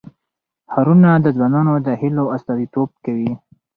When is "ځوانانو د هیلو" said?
1.35-2.23